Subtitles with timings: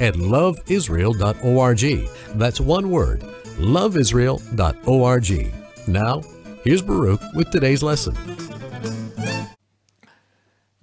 [0.00, 2.08] at loveisrael.org.
[2.38, 3.20] That's one word,
[3.58, 5.54] loveisrael.org.
[5.88, 6.22] Now,
[6.64, 8.16] here's Baruch with today's lesson.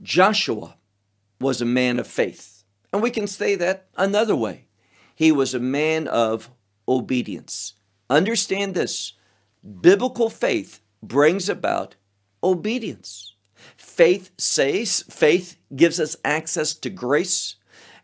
[0.01, 0.75] Joshua
[1.39, 2.63] was a man of faith.
[2.93, 4.65] And we can say that another way.
[5.13, 6.49] He was a man of
[6.87, 7.73] obedience.
[8.09, 9.13] Understand this
[9.81, 11.95] biblical faith brings about
[12.43, 13.35] obedience.
[13.75, 17.55] Faith says, faith gives us access to grace,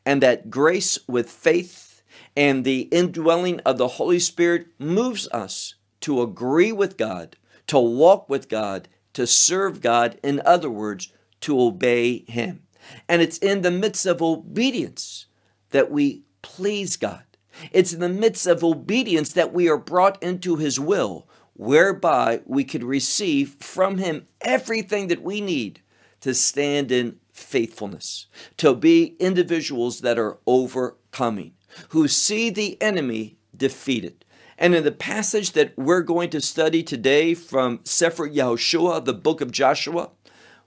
[0.05, 2.03] and that grace with faith
[2.35, 7.37] and the indwelling of the Holy Spirit moves us to agree with God,
[7.67, 12.63] to walk with God, to serve God, in other words, to obey Him.
[13.07, 15.27] And it's in the midst of obedience
[15.69, 17.23] that we please God.
[17.71, 22.63] It's in the midst of obedience that we are brought into His will, whereby we
[22.63, 25.81] could receive from Him everything that we need
[26.21, 31.53] to stand in faithfulness, to be individuals that are overcoming,
[31.89, 34.23] who see the enemy defeated.
[34.57, 39.41] And in the passage that we're going to study today from Sefer Yahushua, the book
[39.41, 40.11] of Joshua,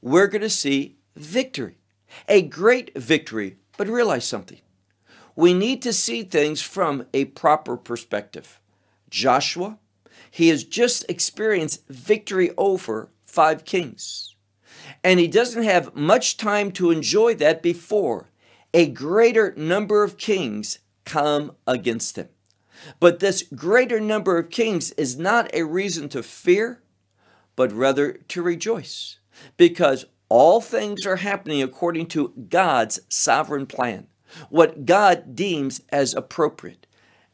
[0.03, 1.79] we're going to see victory,
[2.29, 3.57] a great victory.
[3.79, 4.61] But realize something
[5.37, 8.59] we need to see things from a proper perspective.
[9.11, 9.79] Joshua,
[10.31, 14.36] he has just experienced victory over five kings.
[15.03, 18.31] And he doesn't have much time to enjoy that before
[18.75, 22.29] a greater number of kings come against him.
[23.01, 26.83] But this greater number of kings is not a reason to fear,
[27.55, 29.19] but rather to rejoice,
[29.57, 34.09] because all things are happening according to God's sovereign plan,
[34.51, 36.87] what God deems as appropriate.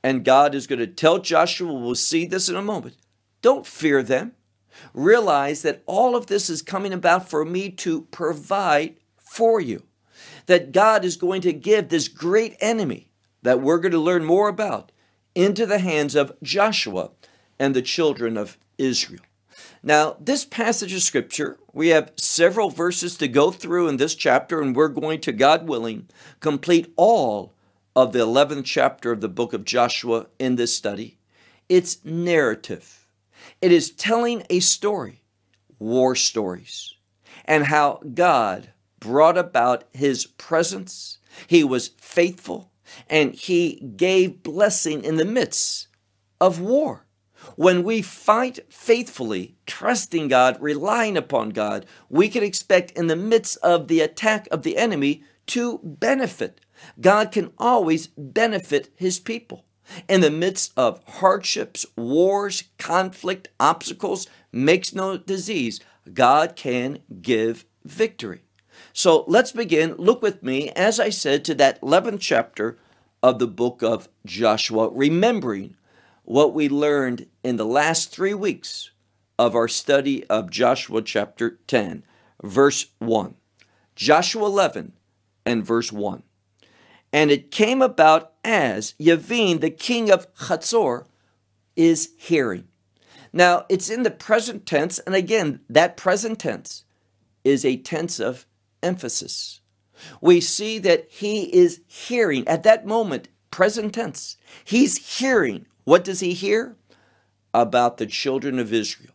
[0.05, 2.97] And God is going to tell Joshua, we'll see this in a moment,
[3.41, 4.33] don't fear them.
[4.95, 9.83] Realize that all of this is coming about for me to provide for you.
[10.47, 13.09] That God is going to give this great enemy
[13.43, 14.93] that we're going to learn more about
[15.35, 17.11] into the hands of Joshua
[17.59, 19.23] and the children of Israel.
[19.83, 24.61] Now, this passage of scripture, we have several verses to go through in this chapter,
[24.61, 26.09] and we're going to, God willing,
[26.41, 27.55] complete all
[27.95, 31.19] of the 11th chapter of the book of Joshua in this study.
[31.69, 33.02] It's narrative,
[33.63, 35.23] it is telling a story,
[35.79, 36.95] war stories,
[37.45, 41.19] and how God brought about his presence.
[41.47, 42.73] He was faithful
[43.09, 45.87] and he gave blessing in the midst
[46.41, 47.07] of war.
[47.57, 53.57] When we fight faithfully, trusting God, relying upon God, we can expect in the midst
[53.59, 56.61] of the attack of the enemy to benefit.
[57.01, 59.65] God can always benefit his people.
[60.09, 65.81] In the midst of hardships, wars, conflict, obstacles, makes no disease,
[66.13, 68.43] God can give victory.
[68.93, 69.95] So let's begin.
[69.95, 72.79] Look with me, as I said, to that 11th chapter
[73.23, 75.77] of the book of Joshua, remembering
[76.25, 78.91] what we learned in the last three weeks
[79.39, 82.05] of our study of Joshua chapter 10,
[82.43, 83.35] verse 1.
[83.95, 84.93] Joshua 11
[85.45, 86.23] and verse 1.
[87.13, 91.07] And it came about as Yavin, the king of Chatzor,
[91.77, 92.69] is hearing.
[93.33, 96.85] Now, it's in the present tense, and again, that present tense
[97.45, 98.47] is a tense of
[98.83, 99.61] emphasis.
[100.21, 104.37] We see that he is hearing at that moment, present tense.
[104.65, 105.67] He's hearing.
[105.85, 106.77] What does he hear?
[107.55, 109.13] About the children of Israel,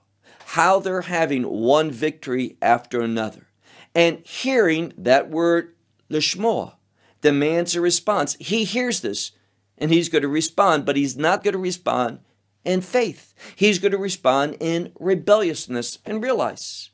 [0.47, 3.47] how they're having one victory after another.
[3.95, 5.73] And hearing that word,
[6.09, 6.73] lishmoa,
[7.21, 8.35] demands a response.
[8.39, 9.31] He hears this
[9.77, 12.19] and he's going to respond, but he's not going to respond
[12.65, 13.33] in faith.
[13.55, 16.89] He's going to respond in rebelliousness and realize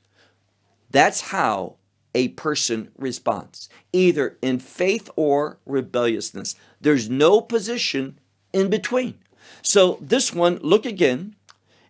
[0.91, 1.77] that's how
[2.13, 6.55] a person responds, either in faith or rebelliousness.
[6.79, 8.19] There's no position
[8.53, 9.15] in between.
[9.61, 11.35] So this one, look again,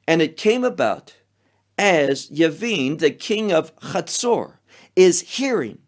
[0.07, 1.15] and it came about
[1.77, 4.53] as Yavin, the king of Chatzor,
[4.95, 5.79] is hearing.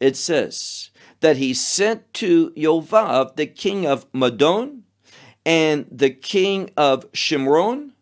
[0.00, 0.90] It says
[1.20, 4.82] that he sent to Yovav, the king of Madon,
[5.44, 7.92] and the king of Shimron,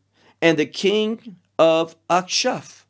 [0.41, 2.85] and the king of Akshaph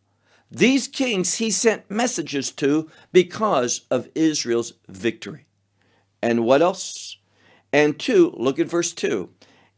[0.55, 5.47] these kings he sent messages to because of Israel's victory.
[6.23, 7.17] And what else?
[7.73, 9.29] And to, look at verse 2,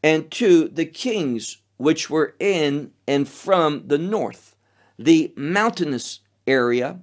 [0.03, 4.55] and to the kings which were in and from the north,
[4.99, 6.99] the mountainous area,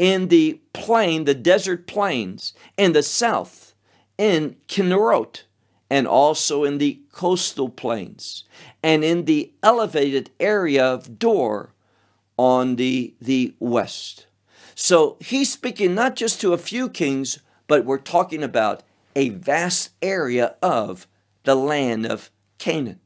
[0.00, 3.74] in the plain, the desert plains, in the south,
[4.16, 5.42] in Kinnerot,
[5.90, 8.44] and also in the coastal plains,
[8.82, 11.74] and in the elevated area of Dor
[12.38, 14.24] on the, the west.
[14.74, 18.82] So he's speaking not just to a few kings, but we're talking about
[19.14, 21.06] a vast area of
[21.42, 23.00] the land of Canaan.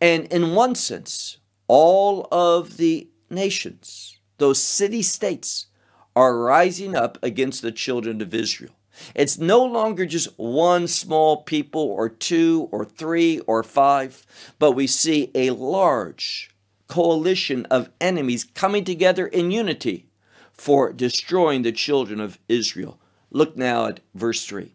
[0.00, 5.66] And in one sense, all of the nations, those city states,
[6.14, 8.72] are rising up against the children of Israel.
[9.14, 14.26] It's no longer just one small people or two or three or five,
[14.58, 16.50] but we see a large
[16.88, 20.06] coalition of enemies coming together in unity
[20.52, 23.00] for destroying the children of Israel.
[23.30, 24.74] Look now at verse 3.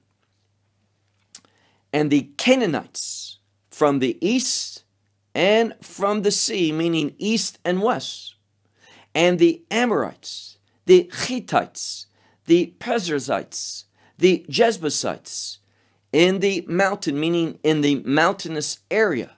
[1.94, 3.38] And the Canaanites
[3.70, 4.84] from the east
[5.36, 8.36] and from the sea, meaning east and west,
[9.14, 10.57] and the Amorites,
[10.88, 12.08] the Hittites,
[12.46, 13.86] the Perizzites,
[14.18, 15.60] the Jebusites,
[16.14, 19.32] in the mountain, meaning in the mountainous area,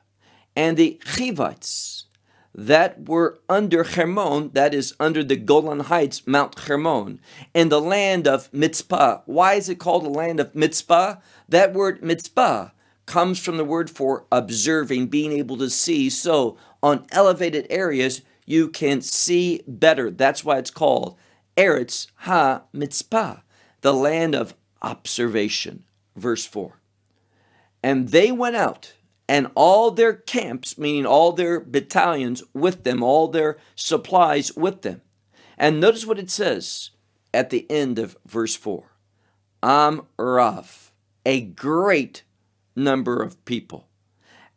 [0.55, 2.05] and the Hivites
[2.53, 7.19] that were under Hermon, that is under the Golan Heights, Mount Hermon,
[7.53, 9.23] in the land of Mitzpah.
[9.25, 11.19] Why is it called the land of Mitzpah?
[11.47, 12.71] That word Mitzpah
[13.07, 16.09] comes from the word for observing, being able to see.
[16.11, 20.11] So on elevated areas, you can see better.
[20.11, 21.17] That's why it's called
[21.57, 23.41] Eretz Ha Mitzpah,
[23.81, 25.83] the land of observation.
[26.15, 26.79] Verse 4.
[27.81, 28.93] And they went out,
[29.27, 35.01] and all their camps, meaning all their battalions with them, all their supplies with them.
[35.57, 36.91] And notice what it says
[37.33, 38.85] at the end of verse 4
[39.61, 40.91] Am Rav,
[41.25, 42.23] a great
[42.75, 43.87] number of people,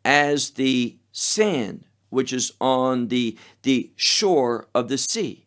[0.04, 5.46] as the sand which is on the, the shore of the sea,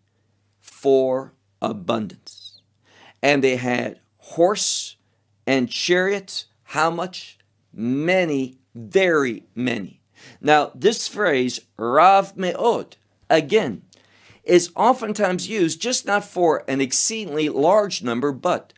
[0.60, 1.32] for
[1.70, 2.62] abundance.
[3.22, 4.96] And they had horse
[5.46, 6.46] and chariots.
[6.64, 7.38] How much?
[7.74, 10.00] Many, very many.
[10.42, 12.96] Now, this phrase, Rav Me'od,
[13.30, 13.84] again,
[14.44, 18.74] is oftentimes used just not for an exceedingly large number, but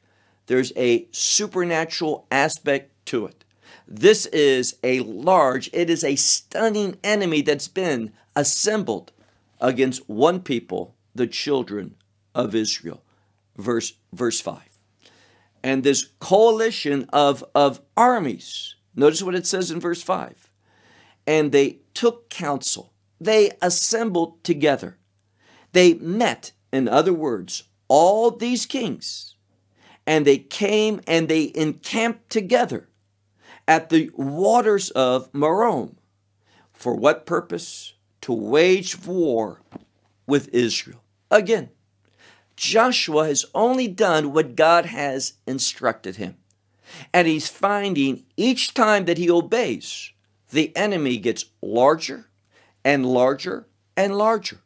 [0.47, 3.43] there's a supernatural aspect to it.
[3.87, 9.11] This is a large, it is a stunning enemy that's been assembled
[9.59, 11.95] against one people, the children
[12.37, 13.03] of Israel.
[13.57, 14.77] Verse, verse 5
[15.63, 18.75] and this coalition of, of armies.
[18.95, 20.49] Notice what it says in verse 5.
[21.27, 24.97] And they took counsel, they assembled together,
[25.73, 29.35] they met, in other words, all these kings,
[30.05, 32.87] and they came and they encamped together
[33.67, 35.95] at the waters of Merom.
[36.71, 37.93] For what purpose?
[38.21, 39.61] To wage war
[40.25, 41.01] with Israel.
[41.29, 41.69] Again,
[42.57, 46.35] Joshua has only done what God has instructed him.
[47.13, 50.11] And he's finding each time that he obeys,
[50.49, 52.29] the enemy gets larger
[52.83, 54.59] and larger and larger.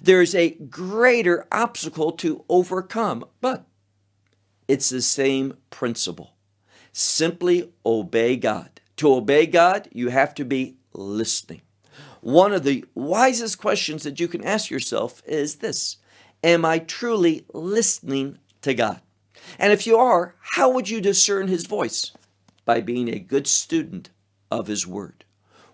[0.00, 3.66] There's a greater obstacle to overcome, but
[4.66, 6.34] it's the same principle.
[6.92, 8.80] Simply obey God.
[8.96, 11.62] To obey God, you have to be listening.
[12.20, 15.98] One of the wisest questions that you can ask yourself is this
[16.44, 19.00] Am I truly listening to God?
[19.58, 22.12] And if you are, how would you discern His voice?
[22.64, 24.10] By being a good student
[24.50, 25.24] of His Word.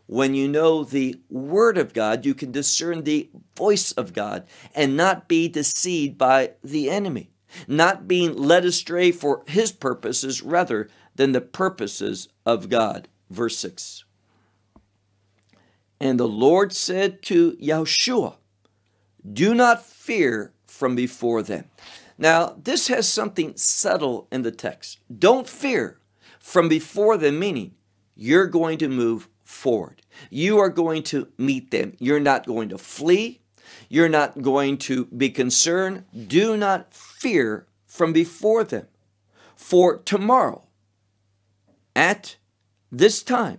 [0.07, 4.97] When you know the Word of God, you can discern the voice of God and
[4.97, 7.31] not be deceived by the enemy,
[7.67, 13.09] not being led astray for His purposes rather than the purposes of God.
[13.31, 14.05] Verse 6.
[16.01, 18.37] And the Lord said to Yahushua,
[19.31, 21.65] Do not fear from before them.
[22.19, 24.99] Now, this has something subtle in the text.
[25.17, 26.01] Don't fear
[26.39, 27.75] from before them, meaning
[28.15, 30.03] you're going to move forward.
[30.31, 31.95] You are going to meet them.
[31.99, 33.41] You're not going to flee.
[33.89, 36.05] You're not going to be concerned.
[36.29, 38.87] Do not fear from before them.
[39.57, 40.67] For tomorrow,
[41.95, 42.37] at
[42.91, 43.59] this time,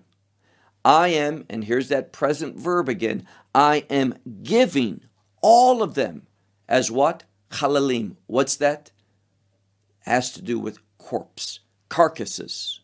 [0.83, 5.01] I am, and here's that present verb again, I am giving
[5.41, 6.27] all of them
[6.67, 7.23] as what?
[7.51, 8.15] Chalalim.
[8.27, 8.91] What's that?
[10.01, 12.79] Has to do with corpse, carcasses.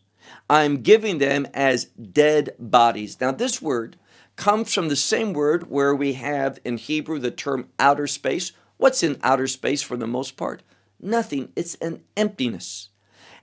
[0.48, 3.20] I'm giving them as dead bodies.
[3.20, 3.96] Now, this word
[4.36, 8.52] comes from the same word where we have in Hebrew the term outer space.
[8.76, 10.62] What's in outer space for the most part?
[11.00, 11.52] Nothing.
[11.56, 12.88] It's an emptiness.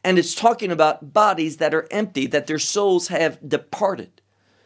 [0.04, 4.22] And it's talking about bodies that are empty, that their souls have departed.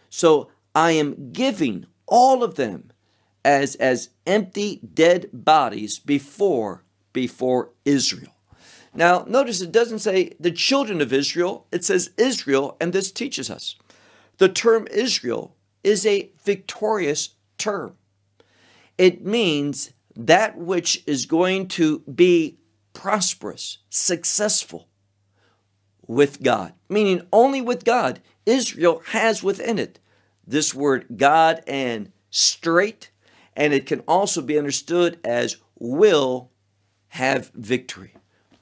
[0.09, 2.91] So I am giving all of them
[3.43, 8.33] as, as empty, dead bodies before, before Israel.
[8.93, 13.49] Now, notice it doesn't say the children of Israel, it says Israel, and this teaches
[13.49, 13.75] us.
[14.37, 17.95] The term Israel is a victorious term.
[18.97, 22.59] It means that which is going to be
[22.93, 24.87] prosperous, successful
[26.05, 28.21] with God, meaning only with God.
[28.45, 29.99] Israel has within it
[30.45, 33.09] this word God and straight,
[33.55, 36.51] and it can also be understood as will
[37.09, 38.13] have victory.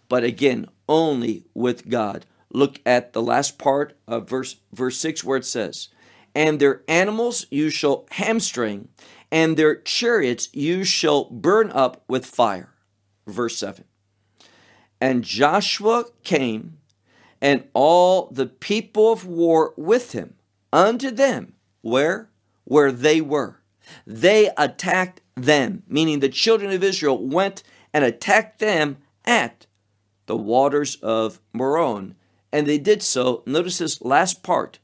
[0.10, 2.26] But again, only with God.
[2.52, 5.88] Look at the last part of verse verse 6 where it says,
[6.36, 8.90] "And their animals you shall hamstring,
[9.32, 12.74] and their chariots you shall burn up with fire."
[13.26, 13.86] Verse 7.
[15.00, 16.78] And Joshua came
[17.40, 20.36] and all the people of war with him
[20.74, 22.30] unto them where
[22.66, 23.61] where they were
[24.06, 29.66] they attacked them meaning the children of Israel went and attacked them at
[30.26, 32.16] the waters of Merom
[32.52, 34.80] and they did so notice this last part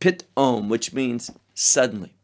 [0.00, 2.14] pit pitom which means suddenly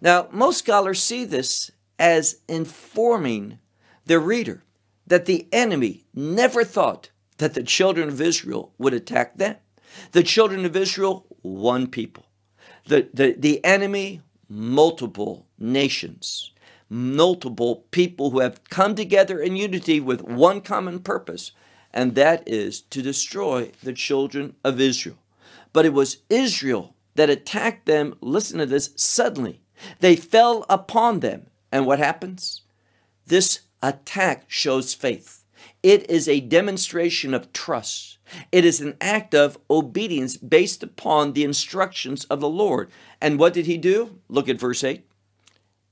[0.00, 3.58] now most scholars see this as informing
[4.06, 4.62] the reader
[5.06, 9.56] that the enemy never thought that the children of Israel would attack them.
[10.12, 12.26] The children of Israel, one people.
[12.86, 16.52] The, the, the enemy, multiple nations,
[16.88, 21.52] multiple people who have come together in unity with one common purpose,
[21.92, 25.18] and that is to destroy the children of Israel.
[25.72, 29.60] But it was Israel that attacked them, listen to this, suddenly.
[30.00, 31.46] They fell upon them.
[31.70, 32.62] And what happens?
[33.26, 35.44] This attack shows faith.
[35.82, 38.18] It is a demonstration of trust.
[38.52, 42.90] It is an act of obedience based upon the instructions of the Lord.
[43.20, 44.20] And what did he do?
[44.28, 45.04] Look at verse 8.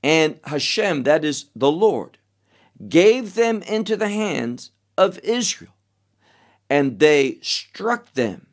[0.03, 2.17] And Hashem, that is the Lord,
[2.87, 5.73] gave them into the hands of Israel,
[6.69, 8.47] and they struck them,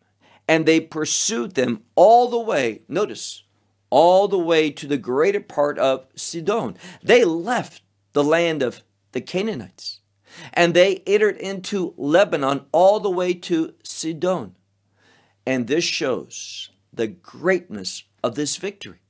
[0.49, 2.83] and they pursued them all the way.
[2.89, 3.45] Notice,
[3.91, 6.77] all the way to the greater part of Sidon.
[7.03, 10.01] They left the land of the Canaanites.
[10.53, 14.57] And they entered into Lebanon all the way to Sidon.
[15.47, 19.01] And this shows the greatness of this victory,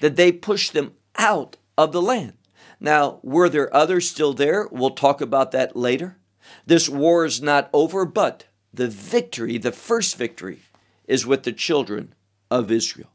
[0.00, 2.32] that they pushed them out of the land.
[2.80, 4.66] Now, were there others still there?
[4.72, 6.16] We'll talk about that later.
[6.64, 10.62] This war is not over, but the victory, the first victory,
[11.06, 12.14] is with the children
[12.50, 13.10] of Israel.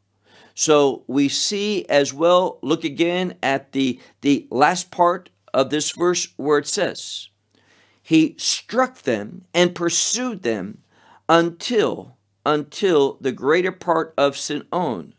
[0.54, 6.28] So we see as well, look again at the, the last part of this verse
[6.38, 7.30] where it says,
[8.04, 10.84] He struck them and pursued them
[11.28, 15.14] until until the greater part of Sidon,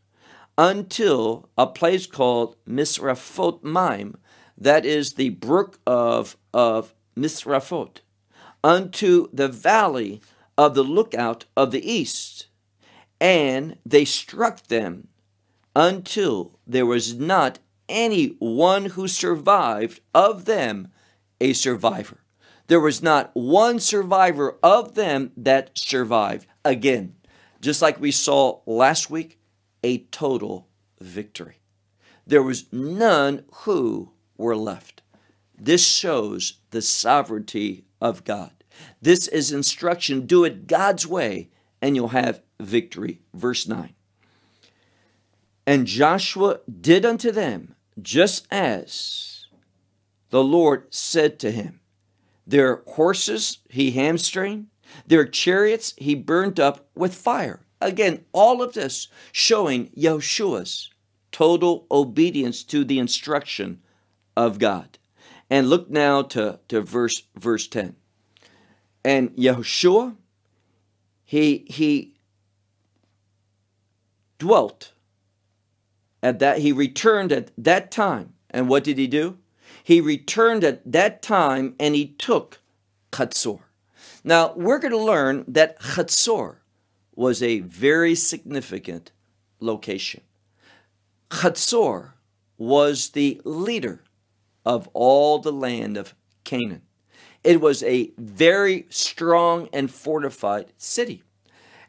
[0.61, 4.19] until a place called Misraphot Maim,
[4.59, 8.01] that is the brook of, of Misraphot,
[8.63, 10.21] unto the valley
[10.59, 12.49] of the lookout of the east.
[13.19, 15.09] And they struck them
[15.75, 20.89] until there was not any one who survived of them
[21.41, 22.19] a survivor.
[22.67, 26.47] There was not one survivor of them that survived.
[26.67, 27.15] Again,
[27.63, 29.40] just like we saw last week,
[29.83, 30.69] a total
[31.01, 31.61] victory.
[32.27, 35.03] There was none who were left.
[35.59, 38.53] This shows the sovereignty of God.
[39.03, 40.27] This is instruction.
[40.27, 41.51] Do it God's way,
[41.83, 43.21] and you'll have victory.
[43.35, 43.95] Verse 9.
[45.67, 49.47] And Joshua did unto them just as
[50.31, 51.81] the Lord said to him.
[52.47, 54.69] Their horses he hamstring,
[55.07, 57.61] their chariots he burned up with fire.
[57.81, 60.91] Again, all of this showing Yeshua's
[61.33, 63.81] total obedience to the instruction
[64.37, 64.99] of God.
[65.49, 67.97] And look now to, to verse verse 10.
[69.05, 70.17] And Yehoshua,
[71.25, 72.15] he he
[74.39, 74.93] dwelt
[76.23, 78.35] at that he returned at that time.
[78.51, 79.39] And what did he do?
[79.83, 82.61] He returned at that time and he took
[83.13, 83.61] Chatzor.
[84.23, 86.57] Now, we're going to learn that Chatzor
[87.21, 89.13] was a very significant
[89.61, 90.23] location.
[91.29, 92.13] Chatzor
[92.57, 94.03] was the leader
[94.65, 96.81] of all the land of Canaan.
[97.45, 101.23] It was a very strong and fortified city.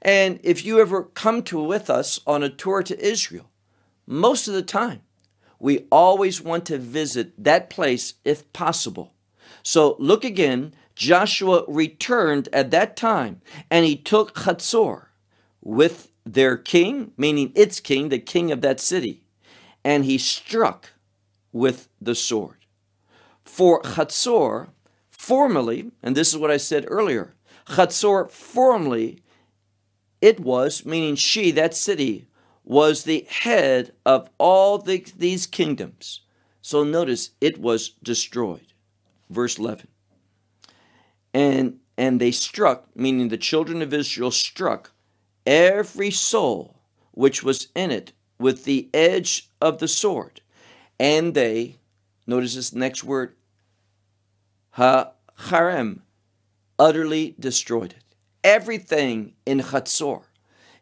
[0.01, 3.49] And if you ever come to with us on a tour to Israel,
[4.05, 4.99] most of the time,
[5.59, 9.13] we always want to visit that place if possible.
[9.63, 15.05] So look again, Joshua returned at that time and he took Chatzor
[15.61, 19.23] with their king, meaning its king, the king of that city,
[19.83, 20.91] and he struck
[21.51, 22.57] with the sword.
[23.43, 24.69] For Chatzor,
[25.09, 27.33] formerly, and this is what I said earlier,
[27.67, 29.21] Chatzor formerly,
[30.21, 32.27] it was, meaning she, that city,
[32.63, 36.21] was the head of all the, these kingdoms.
[36.61, 38.73] So notice it was destroyed.
[39.29, 39.87] Verse 11.
[41.33, 44.91] And and they struck, meaning the children of Israel struck
[45.45, 46.81] every soul
[47.11, 50.41] which was in it with the edge of the sword.
[50.99, 51.77] And they,
[52.27, 53.35] notice this next word,
[54.71, 55.11] ha
[55.47, 56.01] herem,
[56.79, 58.03] utterly destroyed it.
[58.43, 60.23] Everything in Chatzor.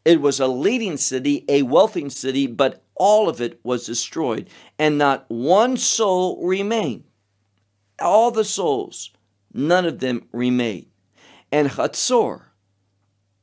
[0.05, 4.97] It was a leading city, a wealthy city, but all of it was destroyed, and
[4.97, 7.03] not one soul remained.
[7.99, 9.11] All the souls,
[9.53, 10.87] none of them remained.
[11.51, 12.48] And Chatzor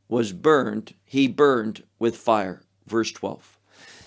[0.09, 2.63] was burned, he burned with fire.
[2.87, 3.59] Verse 12.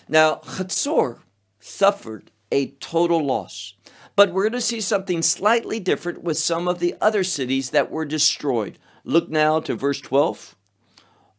[0.07, 1.19] Now, Chatzor
[1.59, 3.75] suffered a total loss.
[4.15, 7.91] But we're going to see something slightly different with some of the other cities that
[7.91, 8.77] were destroyed.
[9.03, 10.55] Look now to verse 12.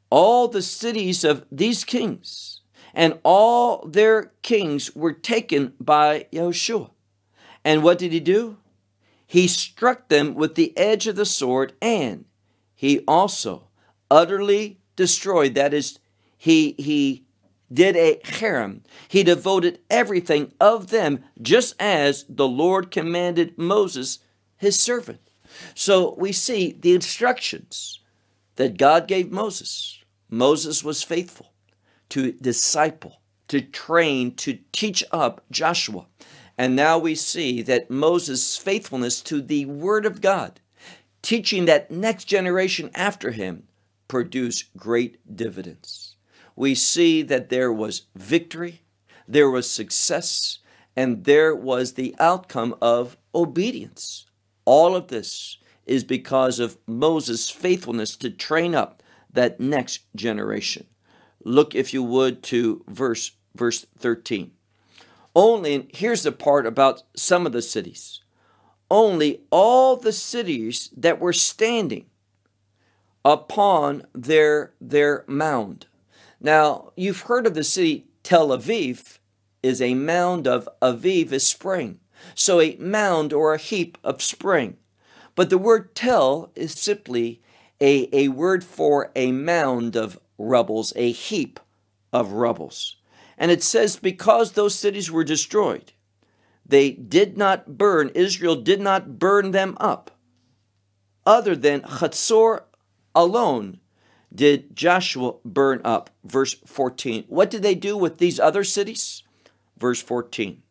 [0.09, 2.63] All the cities of these kings
[2.95, 6.91] and all their kings were taken by Yahushua.
[7.65, 8.57] And what did he do?
[9.27, 12.25] He struck them with the edge of the sword, and
[12.75, 13.69] he also
[14.11, 15.55] utterly destroyed.
[15.55, 15.99] That is,
[16.37, 17.25] he, he
[17.73, 18.83] did a herem.
[19.09, 24.19] He devoted everything of them just as the Lord commanded Moses,
[24.57, 25.21] his servant.
[25.75, 28.01] So we see the instructions
[28.57, 29.99] that God gave Moses.
[30.29, 31.53] Moses was faithful
[32.11, 36.07] to disciple, to train, to teach up Joshua.
[36.59, 40.61] And now we see that Moses' faithfulness to the Word of God,
[41.23, 43.65] teaching that next generation after him,
[44.11, 46.17] produced great dividends.
[46.57, 48.83] We see that there was victory,
[49.29, 50.59] there was success,
[50.97, 54.27] and there was the outcome of obedience.
[54.65, 59.01] All of this is because of Moses' faithfulness to train up
[59.33, 60.89] that next generation.
[61.45, 64.51] Look, if you would, to verse, verse 13.
[65.37, 68.23] Only, and here's the part about some of the cities.
[68.91, 72.10] Only all the cities that were standing
[73.25, 75.87] upon their, their mound.
[76.41, 79.19] Now, you've heard of the city Tel Aviv
[79.63, 82.01] is a mound of Aviv is spring.
[82.35, 84.77] So a mound or a heap of spring.
[85.35, 87.41] But the word tel is simply
[87.81, 91.61] a, a word for a mound of rubbles, a heap
[92.13, 92.97] of rubbles.
[93.39, 95.93] And it says, because those cities were destroyed,
[96.67, 100.11] they did not burn, Israel did not burn them up,
[101.25, 102.63] other than Chatzor
[103.15, 103.81] alone
[104.35, 106.11] did Joshua burn up.
[106.25, 107.25] Verse 14.
[107.29, 109.23] What did they do with these other cities?
[109.79, 110.63] Verse 14.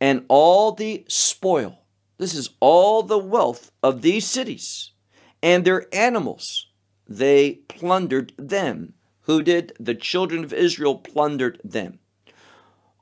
[0.00, 1.80] And all the spoil,
[2.18, 4.90] this is all the wealth of these cities
[5.42, 6.68] and their animals,
[7.08, 9.72] they plundered them who did?
[9.78, 11.98] The children of Israel plundered them.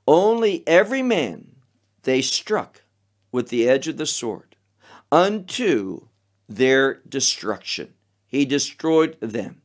[0.07, 1.57] Only every man
[2.03, 2.83] they struck
[3.33, 4.57] with the edge of the sword
[5.11, 6.09] unto
[6.49, 7.95] their destruction.
[8.31, 9.61] He destroyed them.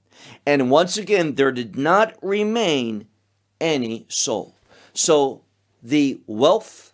[0.45, 3.08] And once again, there did not remain
[3.62, 4.56] any soul.
[4.93, 5.43] So
[5.84, 6.93] the wealth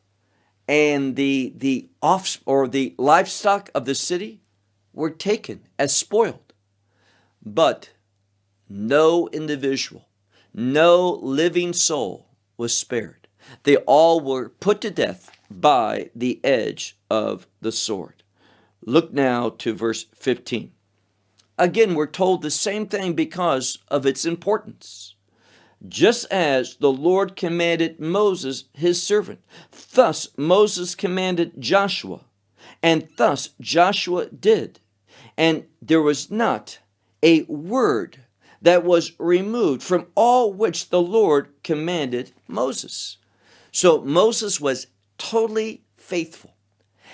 [0.67, 4.41] and the the off or the livestock of the city
[4.93, 6.53] were taken as spoiled.
[7.43, 7.91] But
[8.69, 10.07] no individual,
[10.53, 13.27] no living soul was spared.
[13.63, 18.23] They all were put to death by the edge of the sword.
[18.85, 20.71] Look now to verse 15.
[21.61, 25.13] Again, we're told the same thing because of its importance.
[25.87, 29.43] Just as the Lord commanded Moses, his servant,
[29.93, 32.21] thus Moses commanded Joshua,
[32.81, 34.79] and thus Joshua did.
[35.37, 36.79] And there was not
[37.21, 38.21] a word
[38.59, 43.17] that was removed from all which the Lord commanded Moses.
[43.71, 44.87] So Moses was
[45.19, 46.55] totally faithful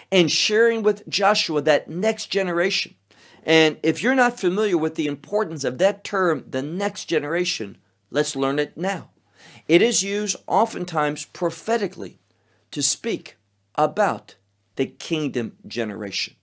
[0.10, 2.96] and sharing with Joshua that next generation.
[3.43, 7.78] And if you're not familiar with the importance of that term, the next generation,
[8.12, 9.10] let's learn it now.
[9.67, 12.19] It is used oftentimes prophetically
[12.71, 13.38] to speak
[13.76, 14.36] about
[14.76, 16.36] the kingdom generation.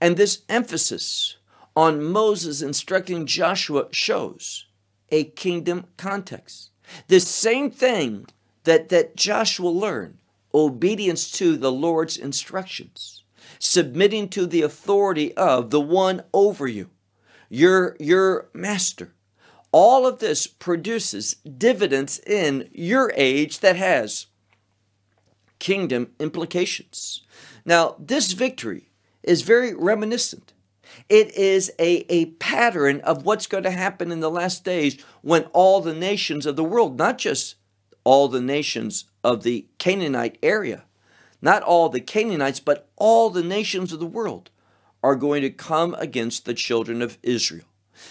[0.00, 1.36] And this emphasis
[1.76, 4.66] on Moses instructing Joshua shows
[5.10, 6.70] a kingdom context.
[7.08, 8.26] The same thing
[8.64, 10.18] that, that Joshua learned
[10.54, 13.17] obedience to the Lord's instructions.
[13.58, 16.90] Submitting to the authority of the one over you,
[17.48, 19.14] your, your master.
[19.70, 24.26] All of this produces dividends in your age that has
[25.58, 27.22] kingdom implications.
[27.64, 28.88] Now, this victory
[29.22, 30.54] is very reminiscent.
[31.08, 35.44] It is a, a pattern of what's going to happen in the last days when
[35.52, 37.56] all the nations of the world, not just
[38.04, 40.84] all the nations of the Canaanite area,
[41.40, 44.50] not all the Canaanites, but all the nations of the world
[45.02, 47.64] are going to come against the children of Israel.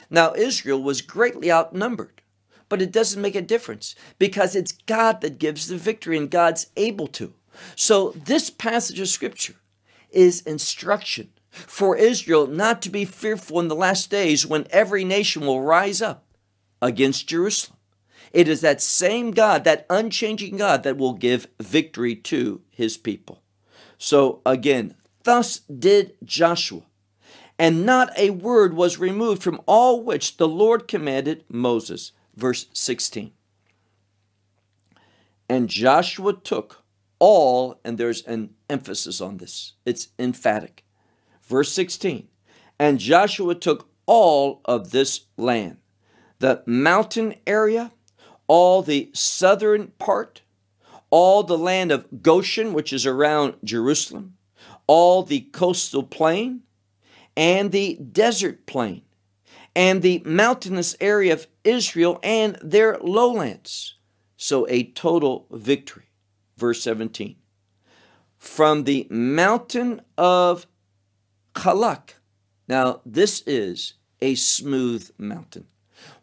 [0.09, 2.21] Now, Israel was greatly outnumbered,
[2.69, 6.67] but it doesn't make a difference because it's God that gives the victory and God's
[6.75, 7.33] able to.
[7.75, 9.55] So, this passage of scripture
[10.11, 15.45] is instruction for Israel not to be fearful in the last days when every nation
[15.45, 16.23] will rise up
[16.81, 17.76] against Jerusalem.
[18.33, 23.41] It is that same God, that unchanging God, that will give victory to his people.
[23.97, 26.83] So again, thus did Joshua,
[27.59, 32.11] and not a word was removed from all which the Lord commanded Moses.
[32.35, 33.31] Verse 16.
[35.49, 36.83] And Joshua took
[37.19, 40.83] all, and there's an emphasis on this, it's emphatic.
[41.43, 42.27] Verse 16.
[42.77, 45.77] And Joshua took all of this land,
[46.39, 47.91] the mountain area,
[48.47, 50.41] all the southern part,
[51.09, 54.37] all the land of Goshen, which is around Jerusalem,
[54.87, 56.63] all the coastal plain,
[57.35, 59.03] and the desert plain,
[59.75, 63.95] and the mountainous area of Israel and their lowlands.
[64.37, 66.05] So a total victory.
[66.57, 67.35] Verse 17.
[68.37, 70.67] From the mountain of
[71.53, 72.13] Khalak.
[72.67, 75.67] Now, this is a smooth mountain.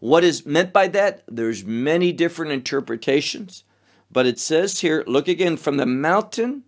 [0.00, 1.22] What is meant by that?
[1.28, 3.64] There's many different interpretations,
[4.10, 6.64] but it says here, look again, from the mountain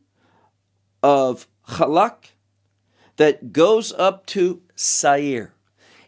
[1.02, 2.30] of Khalak
[3.16, 5.52] that goes up to Seir.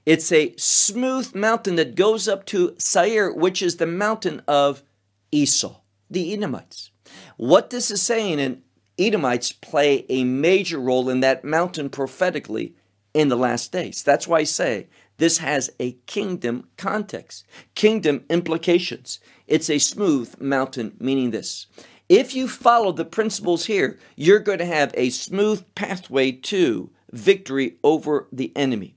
[0.06, 4.82] It's a smooth mountain that goes up to Seir, which is the mountain of
[5.30, 5.80] Esau,
[6.10, 6.90] the Edomites.
[7.36, 8.62] What this is saying, and
[8.98, 12.74] Edomites play a major role in that mountain prophetically
[13.14, 14.02] in the last days.
[14.02, 14.86] That's why I say
[15.18, 19.18] this has a kingdom context, kingdom implications.
[19.46, 21.66] It's a smooth mountain, meaning this.
[22.08, 27.76] If you follow the principles here, you're going to have a smooth pathway to victory
[27.82, 28.94] over the enemy.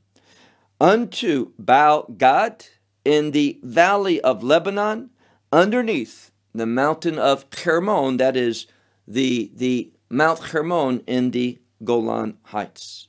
[0.79, 2.67] Unto Baal Gad
[3.03, 5.09] in the valley of Lebanon,
[5.51, 8.67] underneath the mountain of Hermon, that is
[9.07, 13.07] the, the Mount Hermon in the Golan Heights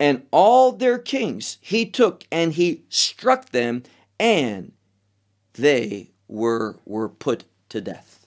[0.00, 3.84] and all their kings he took and he struck them
[4.18, 4.72] and
[5.52, 8.26] they were were put to death.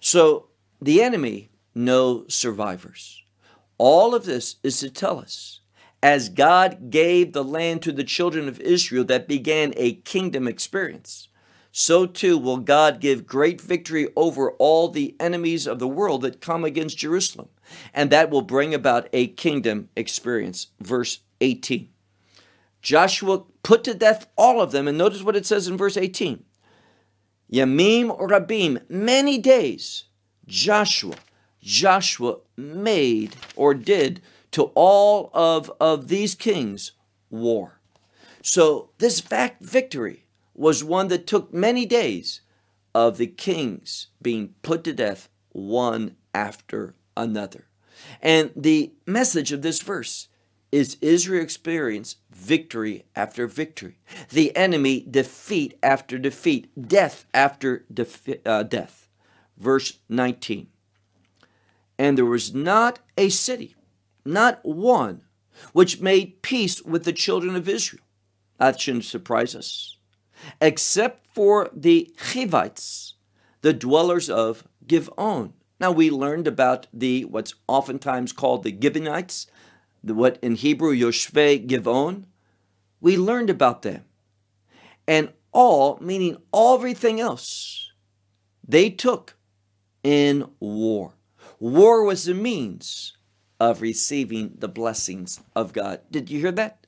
[0.00, 0.46] So
[0.80, 3.22] the enemy no survivors.
[3.78, 5.60] All of this is to tell us
[6.02, 11.28] as god gave the land to the children of israel that began a kingdom experience
[11.72, 16.40] so too will god give great victory over all the enemies of the world that
[16.40, 17.48] come against jerusalem
[17.94, 20.68] and that will bring about a kingdom experience.
[20.80, 21.88] Verse 18.
[22.82, 26.44] Joshua put to death all of them, and notice what it says in verse 18.
[27.52, 30.04] Yamim Rabim, many days,
[30.46, 31.16] Joshua,
[31.60, 36.92] Joshua made or did to all of, of these kings
[37.28, 37.80] war.
[38.42, 40.24] So this fact victory
[40.60, 42.42] was one that took many days
[42.94, 47.64] of the kings being put to death one after another.
[48.20, 50.28] And the message of this verse
[50.70, 58.62] is Israel experience victory after victory, the enemy defeat after defeat, death after defi- uh,
[58.62, 59.08] death.
[59.56, 60.66] Verse 19.
[61.98, 63.76] And there was not a city,
[64.26, 65.22] not one,
[65.72, 68.04] which made peace with the children of Israel.
[68.58, 69.96] That shouldn't surprise us.
[70.60, 73.14] Except for the Hivites,
[73.62, 75.52] the dwellers of Givon.
[75.78, 79.46] Now we learned about the what's oftentimes called the Gibeonites,
[80.02, 82.24] the, what in Hebrew Yoshvei Givon.
[83.00, 84.04] We learned about them.
[85.08, 87.90] And all, meaning everything else,
[88.66, 89.36] they took
[90.02, 91.14] in war.
[91.58, 93.16] War was the means
[93.58, 96.00] of receiving the blessings of God.
[96.10, 96.86] Did you hear that?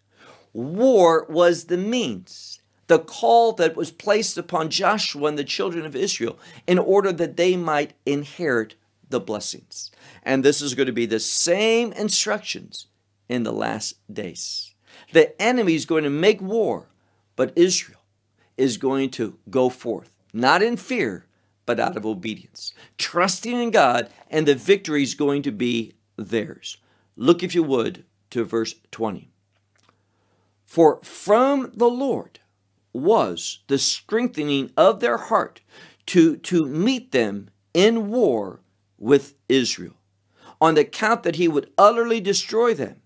[0.53, 2.62] War was the means
[2.93, 7.39] the call that was placed upon Joshua and the children of Israel in order that
[7.39, 8.75] they might inherit
[9.09, 9.91] the blessings.
[10.23, 12.89] And this is going to be the same instructions
[13.31, 14.75] in the last days.
[15.15, 16.91] The enemy is going to make war,
[17.35, 18.03] but Israel
[18.59, 21.25] is going to go forth, not in fear,
[21.65, 26.77] but out of obedience, trusting in God, and the victory is going to be theirs.
[27.17, 29.31] Look, if you would, to verse 20.
[30.67, 32.41] For from the Lord
[32.93, 35.61] was the strengthening of their heart
[36.07, 38.61] to, to meet them in war
[38.99, 39.95] with Israel,
[40.61, 43.01] on the account that he would utterly destroy them,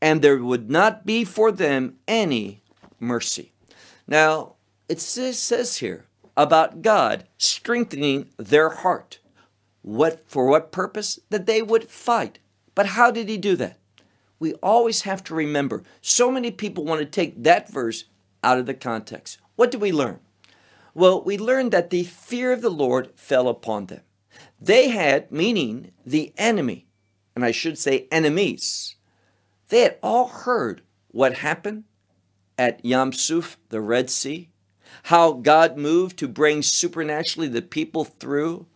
[0.00, 2.62] and there would not be for them any
[2.98, 3.52] mercy.
[4.06, 4.54] Now,
[4.88, 9.20] it says here about God strengthening their heart.
[9.82, 11.18] What for what purpose?
[11.30, 12.38] That they would fight.
[12.74, 13.78] But how did he do that?
[14.38, 18.04] We always have to remember, so many people want to take that verse
[18.44, 19.38] out of the context.
[19.56, 20.20] What did we learn?
[20.92, 24.02] Well, we learned that the fear of the Lord fell upon them.
[24.60, 26.86] They had, meaning the enemy,
[27.34, 28.96] and I should say enemies,
[29.68, 31.84] they had all heard what happened
[32.56, 34.50] at Yam Suf, the Red Sea,
[35.04, 38.66] how God moved to bring supernaturally the people through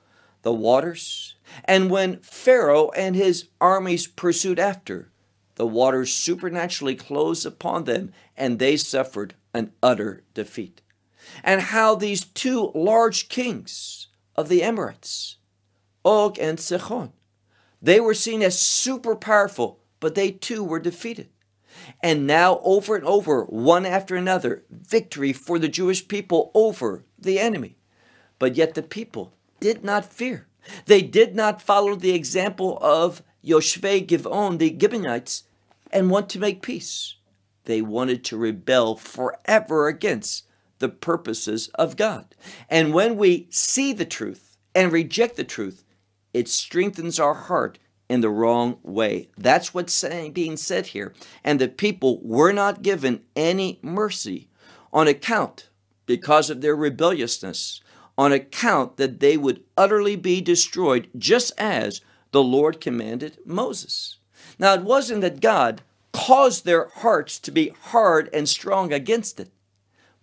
[0.42, 5.11] the waters, and when Pharaoh and his armies pursued after,
[5.57, 10.82] the waters supernaturally closed upon them and they suffered an utter defeat.
[11.42, 15.37] And how these two large kings of the Amorites,
[16.04, 17.12] Og and Sihon,
[17.82, 21.28] they were seen as super powerful, but they too were defeated.
[22.02, 27.38] And now, over and over, one after another, victory for the Jewish people over the
[27.38, 27.76] enemy.
[28.38, 30.46] But yet the people did not fear.
[30.87, 35.44] They did not follow the example of Yoshvei Givon, the Gibeonites,
[35.92, 37.14] and want to make peace.
[37.68, 40.46] They wanted to rebel forever against
[40.78, 42.35] the purposes of God.
[42.70, 45.85] And when we see the truth and reject the truth,
[46.33, 47.78] it strengthens our heart
[48.09, 49.28] in the wrong way.
[49.37, 51.12] That's what's saying, being said here.
[51.44, 54.48] And the people were not given any mercy
[54.90, 55.68] on account,
[56.07, 57.83] because of their rebelliousness,
[58.16, 62.00] on account that they would utterly be destroyed, just as
[62.33, 64.16] the Lord commanded Moses.
[64.59, 65.83] Now, it wasn't that God
[66.18, 69.52] caused their hearts to be hard and strong against it,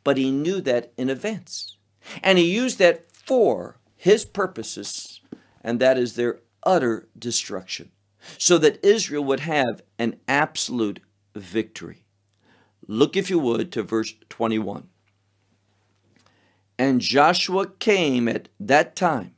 [0.03, 1.77] but He knew that in advance.
[2.21, 5.21] And He used that for His purposes,
[5.63, 7.91] and that is their utter destruction,
[8.37, 10.99] so that Israel would have an absolute
[11.33, 12.03] victory.
[12.87, 14.89] Look, if you would, to verse 21.
[16.77, 19.33] And Joshua came at that time,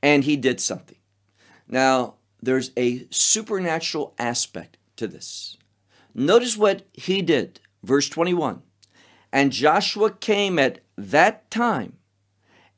[0.00, 0.98] and he did something.
[1.66, 5.56] Now, there's a supernatural aspect to this.
[6.14, 7.60] Notice what he did.
[7.82, 8.62] Verse 21.
[9.32, 11.96] And Joshua came at that time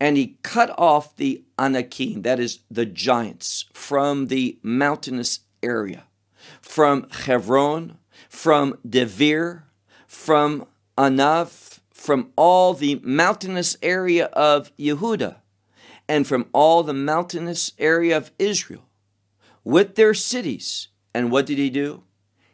[0.00, 6.04] and he cut off the Anakim, that is the giants, from the mountainous area,
[6.60, 9.62] from Hebron, from Debir,
[10.06, 10.66] from
[10.98, 15.36] Anav, from all the mountainous area of Yehuda,
[16.08, 18.88] and from all the mountainous area of Israel,
[19.62, 20.88] with their cities.
[21.14, 22.02] And what did he do?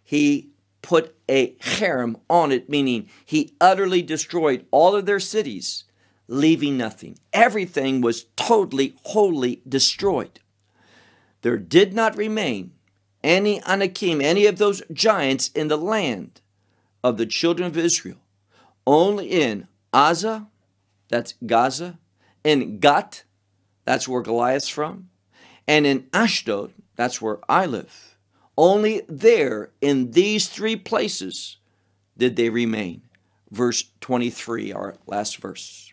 [0.02, 0.49] He
[0.82, 5.84] put a herem on it, meaning he utterly destroyed all of their cities
[6.28, 7.18] leaving nothing.
[7.32, 10.40] Everything was totally, wholly destroyed.
[11.42, 12.72] There did not remain
[13.22, 16.40] any Anakim, any of those giants in the land
[17.02, 18.18] of the children of Israel.
[18.86, 20.46] Only in Aza,
[21.08, 21.98] that's Gaza,
[22.44, 23.24] in Gat,
[23.84, 25.10] that's where Goliath's from,
[25.66, 28.09] and in Ashdod, that's where I live.
[28.56, 31.58] Only there, in these three places,
[32.16, 33.02] did they remain.
[33.50, 35.92] Verse 23, our last verse.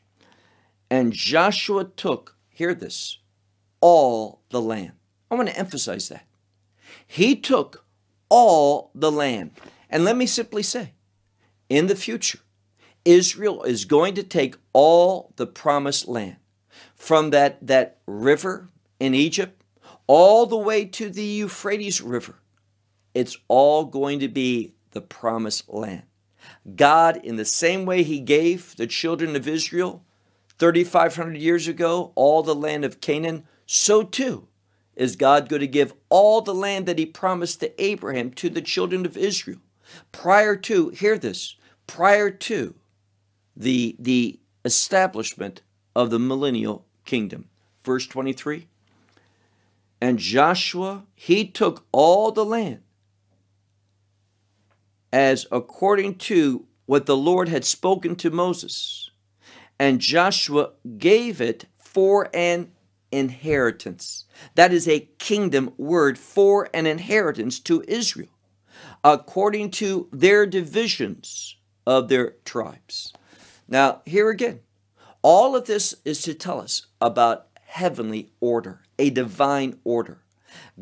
[0.89, 3.19] And Joshua took, hear this,
[3.81, 4.93] all the land.
[5.29, 6.25] I want to emphasize that.
[7.05, 7.85] He took
[8.29, 9.51] all the land.
[9.89, 10.93] And let me simply say,
[11.69, 12.39] in the future,
[13.05, 16.37] Israel is going to take all the promised land
[16.95, 18.67] from that, that river
[18.99, 19.61] in Egypt
[20.07, 22.35] all the way to the Euphrates River.
[23.17, 26.03] It's all going to be the promised land.
[26.75, 30.05] God, in the same way He gave the children of Israel
[30.59, 34.47] 3,500 years ago, all the land of Canaan, so too
[34.95, 38.61] is God going to give all the land that he promised to Abraham to the
[38.61, 39.61] children of Israel.
[40.11, 41.55] Prior to, hear this,
[41.87, 42.75] prior to
[43.55, 45.63] the, the establishment
[45.95, 47.49] of the millennial kingdom.
[47.83, 48.67] Verse 23
[49.99, 52.81] And Joshua, he took all the land
[55.11, 59.07] as according to what the Lord had spoken to Moses
[59.79, 62.71] and Joshua gave it for an
[63.11, 64.25] inheritance.
[64.55, 68.29] That is a kingdom word for an inheritance to Israel,
[69.03, 73.13] according to their divisions of their tribes.
[73.67, 74.59] Now, here again,
[75.21, 80.19] all of this is to tell us about heavenly order, a divine order.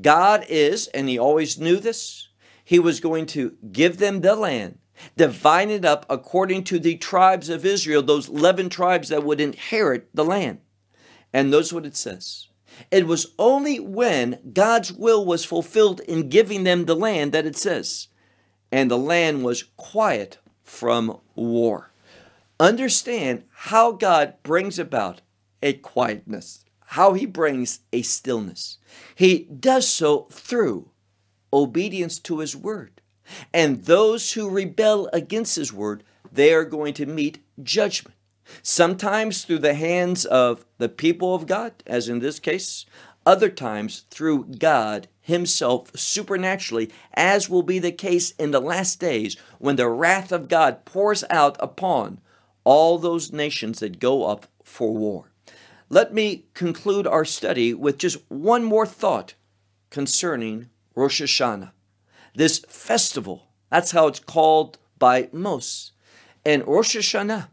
[0.01, 2.29] God is, and he always knew this,
[2.65, 4.79] he was going to give them the land,
[5.15, 10.09] divide it up according to the tribes of Israel, those 11 tribes that would inherit
[10.13, 10.59] the land.
[11.31, 12.47] And notice what it says.
[12.91, 17.55] It was only when God's will was fulfilled in giving them the land that it
[17.55, 18.07] says,
[18.71, 21.91] and the land was quiet from war.
[22.59, 25.21] Understand how God brings about
[25.61, 28.77] a quietness, how he brings a stillness.
[29.13, 30.89] He does so through
[31.55, 33.01] obedience to his word.
[33.53, 38.15] And those who rebel against his word, they are going to meet judgment.
[38.61, 42.85] Sometimes through the hands of the people of God, as in this case,
[43.25, 49.35] other times through God Himself supernaturally, as will be the case in the last days
[49.57, 52.19] when the wrath of God pours out upon
[52.63, 55.31] all those nations that go up for war.
[55.89, 59.35] Let me conclude our study with just one more thought
[59.89, 61.71] concerning Rosh Hashanah.
[62.33, 65.91] This festival, that's how it's called by most.
[66.45, 67.49] And Rosh Hashanah,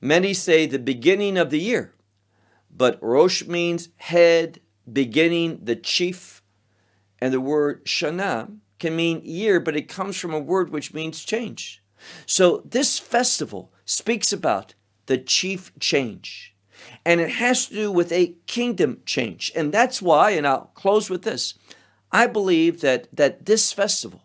[0.00, 1.94] many say the beginning of the year,
[2.70, 6.42] but Rosh means head, beginning, the chief,
[7.18, 11.24] and the word Shana can mean year, but it comes from a word which means
[11.24, 11.82] change.
[12.26, 14.74] So this festival speaks about
[15.06, 16.54] the chief change.
[17.04, 19.50] And it has to do with a kingdom change.
[19.56, 21.54] And that's why, and I'll close with this,
[22.12, 24.22] I believe that, that this festival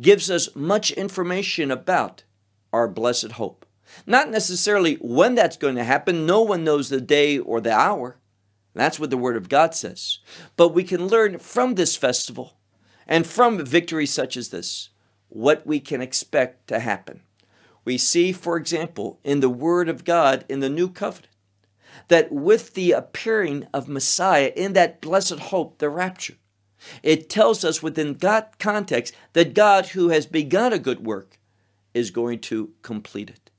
[0.00, 2.24] gives us much information about
[2.72, 3.64] our blessed hope.
[4.06, 8.18] Not necessarily when that's going to happen, no one knows the day or the hour.
[8.74, 10.18] That's what the Word of God says.
[10.56, 12.58] But we can learn from this festival
[13.06, 14.90] and from victories such as this
[15.28, 17.22] what we can expect to happen.
[17.84, 21.32] We see, for example, in the Word of God in the New Covenant,
[22.08, 26.34] that with the appearing of Messiah in that blessed hope, the rapture,
[27.02, 31.38] it tells us within God context that God who has begun a good work
[31.94, 33.50] is going to complete it.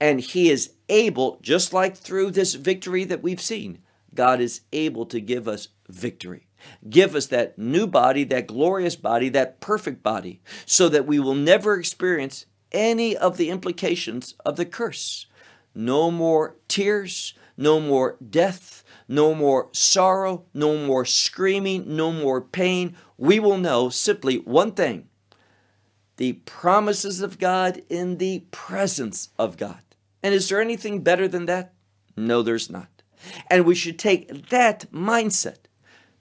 [0.00, 3.78] And he is able, just like through this victory that we've seen,
[4.14, 6.46] God is able to give us victory.
[6.88, 11.34] Give us that new body, that glorious body, that perfect body, so that we will
[11.34, 15.26] never experience any of the implications of the curse.
[15.74, 22.96] No more tears, no more death, no more sorrow, no more screaming, no more pain.
[23.16, 25.08] We will know simply one thing
[26.16, 29.82] the promises of God in the presence of God.
[30.22, 31.72] And is there anything better than that?
[32.16, 33.02] No, there's not.
[33.50, 35.58] And we should take that mindset,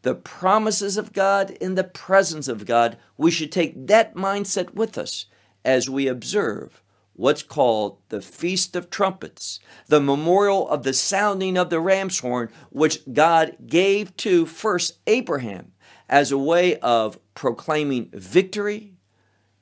[0.02, 4.98] the promises of God in the presence of God, we should take that mindset with
[4.98, 5.26] us
[5.64, 6.82] as we observe
[7.22, 12.50] what's called the Feast of Trumpets, the memorial of the sounding of the ram's horn,
[12.72, 15.74] which God gave to first Abraham
[16.10, 18.96] as a way of proclaiming victory,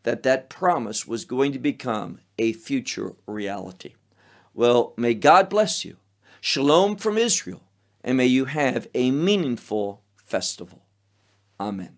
[0.03, 3.95] that that promise was going to become a future reality.
[4.53, 5.97] Well, may God bless you.
[6.39, 7.63] Shalom from Israel,
[8.05, 10.85] and may you have a meaningful festival.
[11.59, 11.97] Amen.